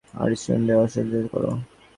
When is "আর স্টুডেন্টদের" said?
0.13-0.77